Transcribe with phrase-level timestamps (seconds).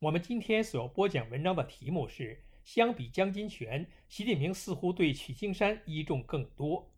[0.00, 6.88] 我们今天所要播讲文章的题目是：相比江金泉，习近平似乎对曲青山倚重更多。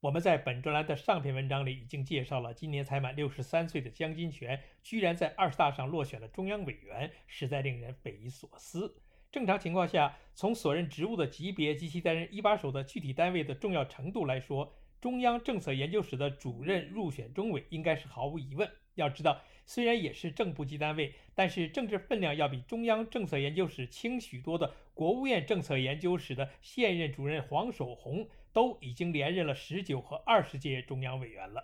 [0.00, 8.96] 我们在本专栏的上篇文章里已经介绍了，今年才满六十三岁的江金泉，居然在二十大上落选了中央委员，实在令人匪夷所思。
[9.30, 18.70] 正常情况下，从所任职务的级别及其担任一把手的具体单位的重要程度来说，中央政策研究室的主任入选中委应该是毫无疑问。
[18.94, 19.40] 要知道。
[19.70, 31.62] 虽然也是正部级单位，但是政治分量要比中央政策研究室轻许多的国务院政策研究室的现任主任黄守红，都已经连任了十九和二十届中央委员了。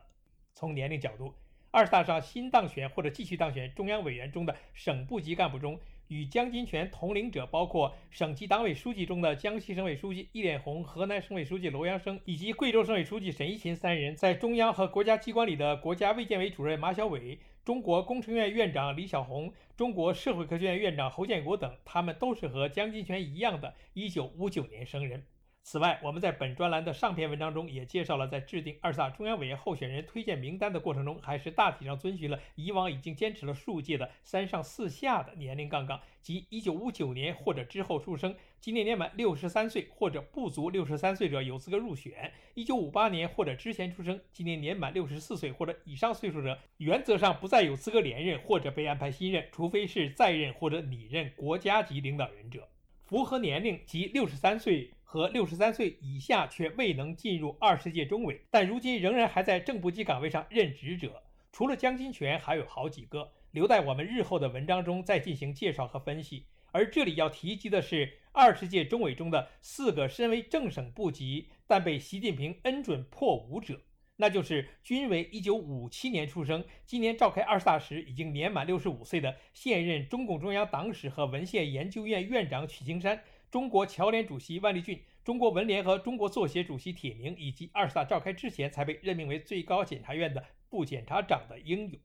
[0.53, 1.35] 从年龄角度，
[1.71, 17.39] 二十大上新当选或者继续当选中央委员中的省部级干部中，与江金泉同龄者包括省级党委书记中的江西省委书记易炼红、河南省委书记罗阳生以及贵州省委书记沈一勤三人，在中央和国家机关里的国家卫健委主任马晓伟。
[17.65, 25.25] 中国工程院院长李晓红、中国社会科学院院长侯建国等，他们都是和江金泉一样的1959年生人。
[25.67, 52.69] 此外，我们在本专栏的上篇文章中也介绍了，在制定二十大中央委员候选人推荐名单的过程中，还是大体上遵循了以往已经坚持了数届的“三上四下”的年龄杠杠，即1959年或者之后出生，今年年满63岁或者不足63岁者有资格入选；1958年或者之前出生，今年年满64岁或者以上岁数者，原则上不再有资格连任或者被安排新任，除非是在任或者拟任国家级领导人者。
[53.07, 54.91] 符合年龄及63岁。
[55.14, 66.47] 和六十三岁以下却未能进入二十届中委，但如今仍然还在正部级岗位上任职者，除了江金泉，还有好几个，留待我们日后的文章中再进行介绍和分析。
[66.73, 73.81] 而这里要提及的是，二十届中委中的四个身为正省部级但被习近平恩准破五者，
[74.17, 83.23] 那就是均为一九五七年出生，今年召开二十大时已经年满六十五岁的现任中共中央党史和文献研究院院长曲青山。
[83.55, 92.01] 中国侨联主席万立俊、中国文联和中国作协主席铁凝，以及二十大召开之前才被任命为最高检察院的副检察长的英勇，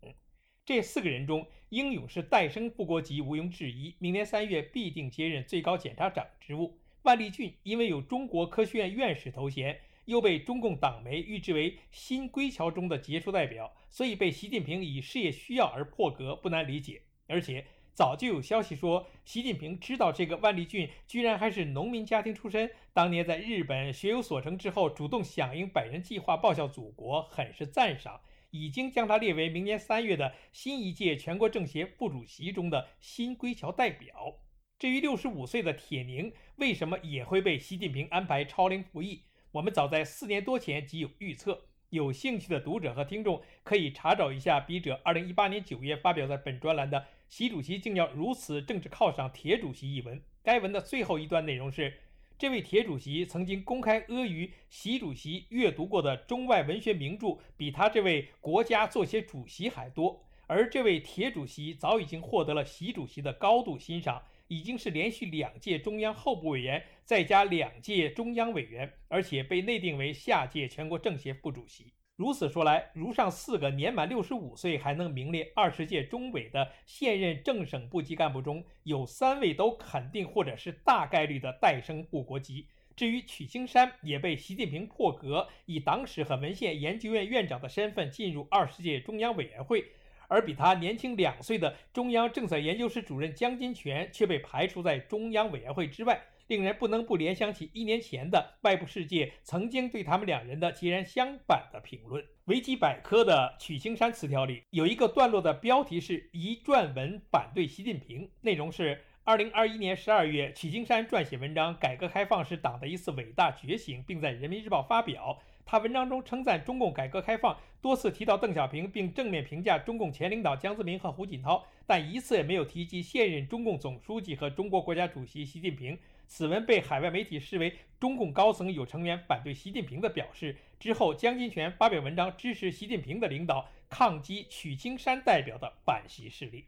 [0.63, 6.77] 这四个人中，英勇是代升副国级，毋庸置疑，明年三月必定接任最高检察长职务。
[7.01, 17.01] 万立俊因为有中国科学院院士头衔，又被中共党媒誉之为新归侨中的杰出代表，所以被习近平以事业需要而破格，不难理解。
[17.25, 17.65] 而且。
[17.99, 28.21] 早就有消息说，习近平知道这个万立俊居然还是农民家庭出身，当年在日本学有所成之后，主动响应百人计划报效祖国，很是赞赏，
[28.51, 34.35] 已经将他列为明年三月的新一届全国政协副主席中的新归侨代表。
[34.77, 39.25] 至于六十五岁的铁凝，为什么也会被习近平安排超龄服役？
[39.51, 41.65] 我们早在四年多前即有预测。
[41.89, 47.03] 有兴趣的读者和听众可以查找一下笔者二零一八年九月发表在本专栏的。
[47.29, 50.21] 习主席竟要如此政治犒赏铁主席一文。
[50.43, 51.93] 该文的最后一段内容是：
[52.37, 60.25] 这位铁主席曾经公开阿谀习主席阅读过的中外文学名著比他这位国家作协主席还多。
[60.47, 71.93] 而这位铁主席早已经获得了习主席的高度欣赏，已经是连续两届中央候补委员，再加两届中央委员，而且被内定为下届全国政协副主席。
[72.19, 82.67] 如此说来，如上四个年满六十五岁还能名列二十届中委的现任正省部级干部中，有三位都肯定或者是大概率的代升副国级。
[82.93, 89.85] 至于曲青山，也被习近平破格，以党史和文献研究院院长的身份进入二十届中央委员会，
[90.27, 96.21] 而比他年轻两岁的中央政策研究室主任江金泉却被排除在中央委员会之外。
[96.49, 102.25] 令人不能不联想起一年前的外部世界曾经对他们两人的截然相反的评论。
[102.45, 115.39] 维基百科的曲青山词条里有一个段落的标题是一撰文反对习近平，内容是二零二一年十二月，曲青山撰写文章《改革开放是党的一次伟大觉醒》，并在人民日报发表。
[115.67, 125.95] 他文章中称赞中共改革开放，多次提到邓小平，并正面评价中共前领导江泽民和胡锦涛，但一次也没有提及现任中共总书记和中国国家主席习近平。
[126.29, 130.55] 此文被海外媒体视为中共高层有成员反对习近平的表示。
[130.79, 136.63] 之后，江金泉发表文章支持习近平的领导，抗击曲青山代表的反习势力。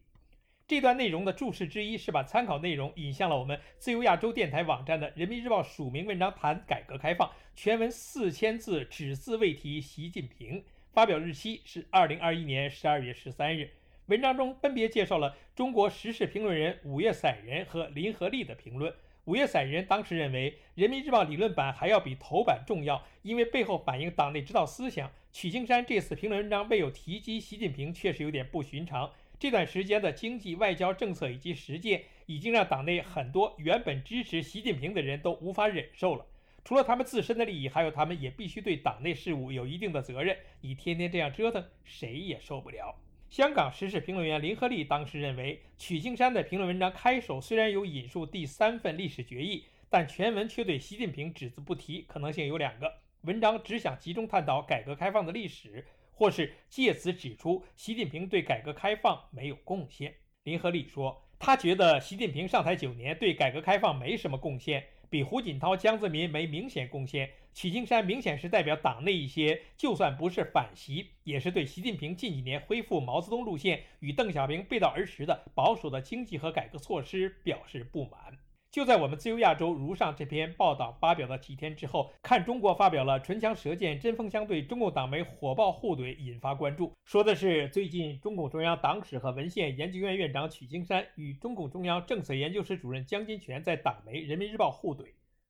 [0.67, 10.63] 这段内容的注释之一是把参考内容引向了我们自由亚洲电台网站的人民日报署名文章，谈改革开放，全文四千字，只字未提习近平。
[10.91, 13.69] 发表日期是二零二一年十二月十三日。
[14.07, 18.93] 文章中分别介绍了中国时事评论人五月散人和林和利的评论。
[19.25, 25.11] 五月散人当时认为，《人民日报》理论版还要比头版重要，因为背后反映党内指导思想。
[25.31, 29.11] 曲青山这次评论文章未有提及习近平，确实有点不寻常。
[29.39, 36.25] 这段时间的经济、外交政策以及实践，已经让党内很多原本支持习近平的人都无法忍受了。
[36.65, 40.35] 除了他们自身的利益，还有他们也必须对党内事务有一定的责任。
[40.61, 42.95] 你天天这样折腾，谁也受不了。
[43.31, 52.01] 香港时事评论员林和利当时认为，曲青山的评论文章开首虽然有引述第三份历史决议，但全文却对习近平只字不提。
[52.09, 60.13] 可能性有两个：文章只想集中探讨改革开放的历史，或是借此指出习近平对改革开放没有贡献。
[60.43, 64.83] 林和利说，他觉得习近平上台九年对改革开放没什么贡献。
[65.11, 78.37] 比胡锦涛、江泽民没明显贡献，曲青山明显是代表党内一些，就算不是反习，也是对习近平近几年恢复毛泽东路线与邓小平背道而驰的保守的经济和改革措施表示不满。
[78.71, 86.93] 就在我们自由亚洲如上这篇报道发表的几天之后，看中国发表了唇枪舌剑、针锋相对，中共党媒火爆互怼，引发关注。
[87.03, 95.07] 说的是最近中共中央党史和文献研究院院长曲青山与中共中央政策研究室主任江金泉在党媒《人民日报》互怼，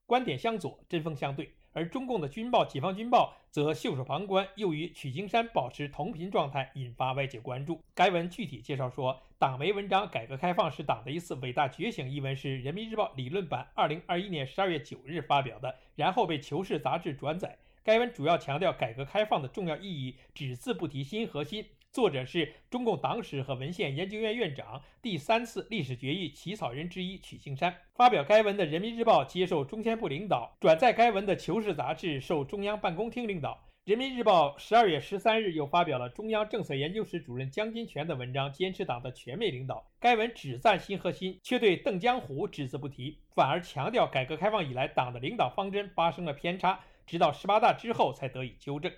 [0.08, 1.52] 观点相左，针锋相对。
[1.74, 7.82] 而中共的军报《解放军报》则袖手旁观，又与曲青山保持同频状态，引发外界关注。
[7.96, 17.58] 该文具体介绍说，党媒文章《改革开放是党的一次伟大觉醒》一文是《人民日报》理论版二零二一年十二月九日发表的，然后被《求是》杂志转载。
[17.84, 21.66] 该文主要强调改革开放的重要意义，只字不提新核心。
[21.92, 27.76] 作者是中共党史和文献研究院院长、第三次历史决议起草人之一曲青山。
[27.94, 33.62] 发表该文的《人民日报》接受中宣部领导，转载该文的《求是》杂志受中央办公厅领导。
[33.90, 39.76] 《人民日报》十二月十三日又发表了中央政策研究室主任江金泉的文章《坚持党的全面领导》。
[40.00, 48.90] 该文只赞新核心，却对邓江湖只字不提，反而强调改革开放以来党的领导方针发生了偏差，直到十八大之后才得以纠正。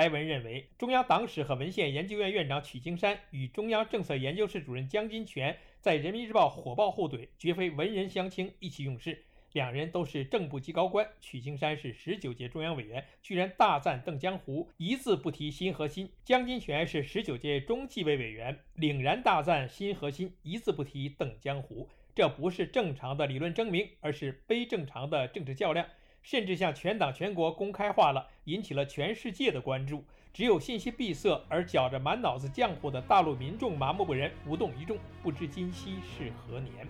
[0.00, 9.24] 该文认为，中央党史和文献研究院院长曲青山与中央政策研究室主任江金泉在《人民日报》火爆互怼，绝非文人相轻、意气用事。
[9.54, 21.88] 两人都是正部级高官，曲青山是十九届中央委员，居然大赞邓江湖，一字不提新核心；江金泉是十九届中纪委委员，凛然大赞新核心，一字不提邓江湖。
[22.14, 25.88] 这不是正常的理论争鸣，而是非正常的政治较量。
[26.30, 30.04] 甚至向全党全国公开化了，引起了全世界的关注。
[30.30, 36.86] 只有信息闭塞而搅着满脑子浆糊的大陆民众麻木不仁、无动于衷，不知今夕是何年。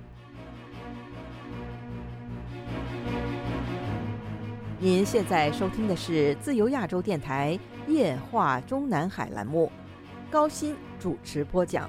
[4.80, 7.56] 您现在收听的是自由亚洲电台
[7.86, 9.70] 夜话中南海栏目，
[10.32, 11.88] 高鑫主持播讲。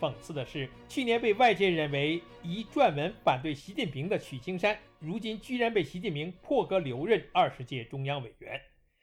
[0.00, 8.58] 讽刺的是，去年被外界认为以撰文反对习近平的曲青山，如今居然被习近平破格留任二十届中央委员；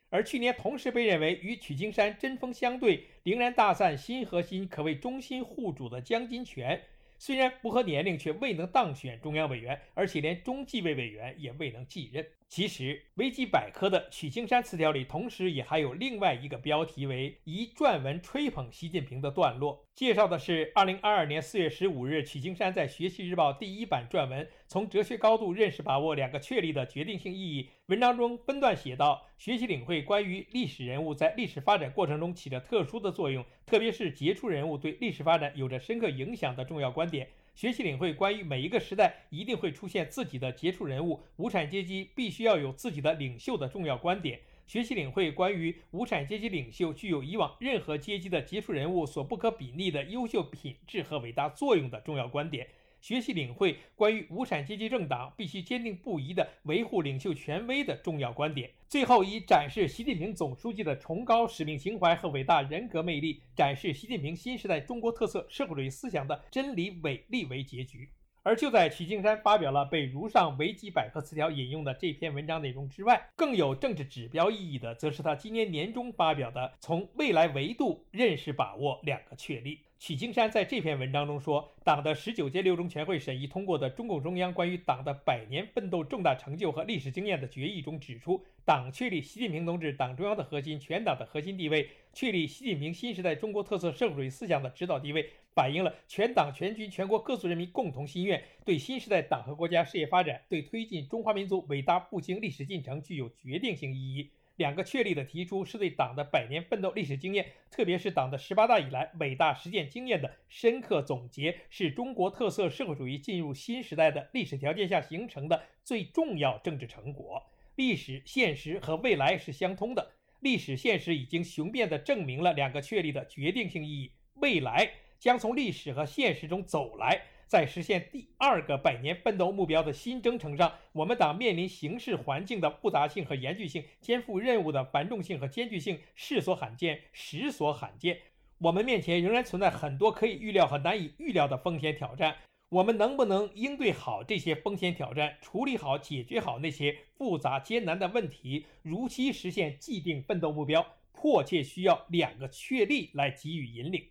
[0.10, 6.80] 而去年同时被认为与曲青山针锋相对、仍然大赞新核心可谓忠心护主的江金泉，
[7.18, 12.26] 虽然不合年龄，却未能当选中央委员，而且连中纪委委员也未能继任。
[12.48, 27.64] 其实，维基百科的曲青山词条里，同时也还有另外一个标题为“一撰文吹捧习近平”的段落，介绍的是二零二二年四月十五日曲青山在《学习日报》第一版撰文《从哲学高度认识把握两个确立的决定性意义》。
[27.88, 37.28] 文章中分段写道：学习领会关于历史人物在历史发展过程中起着特殊的作用，特别是杰出人物对历史发展有着深刻影响的重要观点。
[37.54, 44.40] 学习领会关于每一个时代一定会出现自己的杰出人物，无产阶级必须要有自己的领袖的重要观点。
[44.66, 52.68] 学习领会关于无产阶级领袖具有以往任何阶级的杰出人物所不可比拟的优秀品质和伟大作用的重要观点。
[53.04, 58.72] 学习领会关于无产阶级政党必须坚定不移地维护领袖权威的重要观点。
[58.88, 68.10] 最后，以展示习近平总书记的崇高使命情怀和伟大人格魅力，展示习近平新时代中国特色社会主义思想的真理伟力为结局。
[68.42, 79.76] 而就在曲青山发表了被如上维基百科词条引用的这篇文章内容之外，更有政治指标意义的，则是他今年年中发表的《从未来维度认识把握两个确立》。
[80.06, 104.32] 曲青山在这篇文章中说，党的十九届六中全会审议通过的中共中央关于党的百年奋斗重大成就和历史经验的决议中指出，党确立习近平同志党中央的核心、全党的核心地位，确立习近平新时代中国特色社会主义思想的指导地位，反映了全党全军全国各族人民共同心愿，对新时代党和国家事业发展，对推进中华民族伟大复兴历史进程具有决定性意义。
[104.58, 117.42] 两个确立的提出，是对党的百年奋斗历史经验，特别是党的十八大以来伟大实践经验的深刻总结，是中国特色社会主义进入新时代的历史条件下形成的最重要政治成果。
[117.76, 127.20] 历史、现实和未来是相通的，历史现实已经雄辩地证明了两个确立的决定性意义，未来将从历史和现实中走来。
[127.54, 138.18] 在实现第二个百年奋斗目标的新征程上，我们党面临形势环境的复杂性和严峻性，肩负任务的繁重性和艰巨性，世所罕见，实所罕见。
[138.58, 142.36] 我们面前仍然存在很多可以预料和难以预料的风险挑战。
[142.70, 154.04] 我们能不能应对好这些风险挑战，处理好、解决好那些复杂艰难的问题，如期实现既定奋斗目标，迫切需要两个确立来给予引领。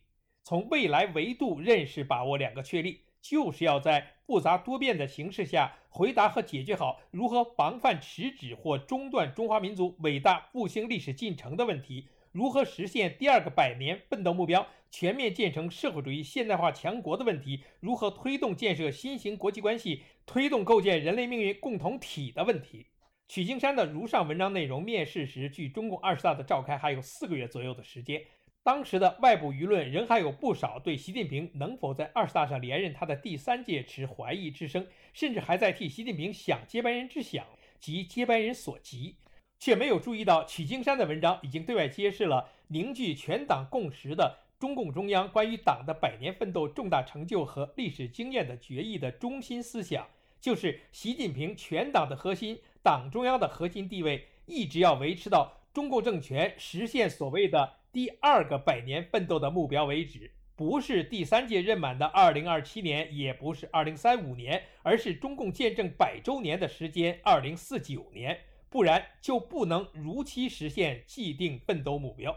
[0.44, 3.00] 从未来维度认识、把握两个确立。
[3.22, 22.88] 就是要在复杂多变的形势下，回答和解决好如何防范迟滞或中断中华民族伟大复兴历史进程的问题，如何实现第二个百年奋斗目标，全面建成社会主义现代化强国的问题，如何推动建设新型国际关系，推动构建人类命运共同体的问题。
[23.28, 28.20] 曲青山的如上文章内容面世时，距中共二十大的召开还有四个月左右的时间。
[28.64, 37.44] 当时的外部舆论仍还有不少对习近平能否在二十大上连任他的第三届持怀疑之声，甚至还在替习近平想接班人之想
[37.80, 39.16] 及接班人所急，
[39.58, 50.06] 却没有注意到曲青山的文章已经对外揭示了凝聚全党共识的中共中央关于党的百年奋斗重大成就和历史经验的决议的中心思想，
[50.40, 57.81] 就是习近平全党的核心、党中央的核心地位一直要维持到中共政权实现所谓的。
[57.92, 68.38] 第二个百年奋斗的目标为止，不是第三届任满的二零二七年，也不是二零三五年，而是中共建政百周年的时间二零四九年，
[68.70, 72.34] 不然就不能如期实现既定奋斗目标。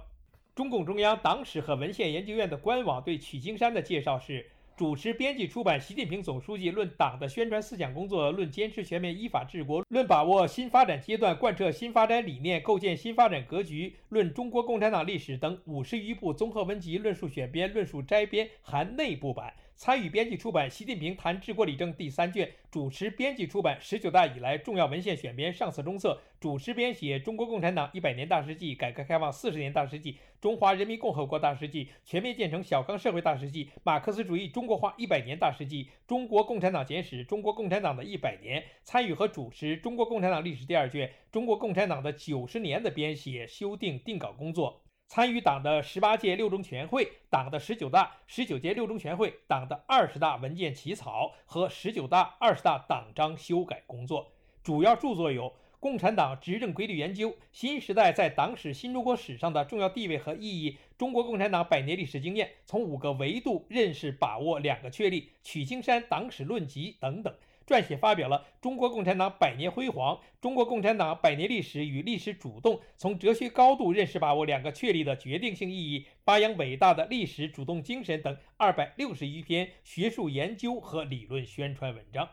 [0.54, 4.52] 中共中央党史和文献研究院的官网对曲青山的介绍是。
[4.78, 19.54] 主持编辑出版《习近平总书记论党的宣传思想工作论坚持全面依法治国论把握新发展阶段贯彻新发展理念构建新发展格局论中国共产党历史》等五十余部综合文集论述选编、论述摘编，含内部版。
[19.78, 44.82] 参与编辑出版《习近平谈治国理政》第三卷，主持编辑出版十九大以来重要文献选编上册中册，主持编写《中国共产党一百年大事记》《改革开放四十年大事记》《中华人民共和国大事记》《全面建成小康社会大事记》《马克思主义中国化一百年大事记》《中国共产党简史》《中国共产党的一百年》，参与和主持《中国共产党历史》第二卷《中国共产党的九十年》的编写、修订、定稿工作。
[45.16, 54.30] 参与党的十八届六中全会、党的十九大、十九届六中全会、党的二十大文件起草和十九大、二十大党章修改工作，
[54.62, 55.44] 主要著作有
[55.80, 67.34] 《共产党执政规律研究》《新时代在党史新中国史上的重要地位和意义》《中国共产党百年历史经验》《从五个维度认识把握两个确立》《曲青山党史论集》等等。
[67.66, 82.30] 撰写发表了《中国共产党百年辉煌》《中国共产党百年历史与历史主动》，从哲学高度认识把握两个确立的决定性意义，发扬伟大的历史主动精神等二百六十余篇学术研究和理论宣传文章。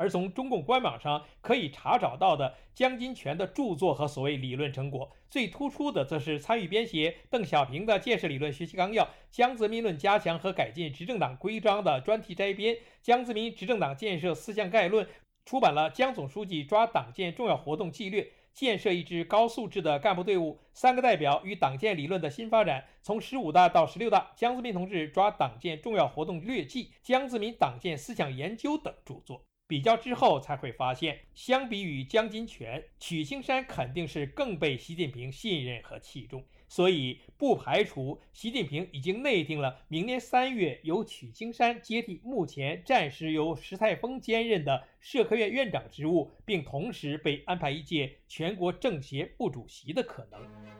[0.00, 15.06] 而从中共官网上可以查找到的江金泉的著作和所谓理论成果，最突出的则是参与编写邓小平的建设理论学习纲要、江泽民论加强和改进执政党规章的专题摘编、江泽民执政党建设四项概论，
[15.44, 29.44] 出版了江总书记抓党建重要活动纪略、建设一支高素质的干部队伍、三个代表与党建理论的新发展、从十五大到十六大江泽民同志抓党建重要活动略记、江泽民党建思想研究等著作。
[29.70, 50.79] 比较之后才会发现，相比于江金泉，曲青山肯定是更被习近平信任和器重，所以不排除习近平已经内定了明年三月由曲青山接替目前暂时由石泰峰兼任的社科院院长职务，并同时被安排一届全国政协副主席的可能。